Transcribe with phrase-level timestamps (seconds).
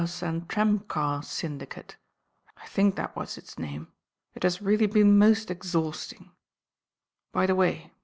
[0.01, 0.03] °''
[0.47, 1.95] ""^'"'■ T""*» Syndicate.
[2.57, 3.89] I thmk that was its name.
[4.33, 6.31] It h« eally been mos exhausting
[7.31, 7.91] By the way.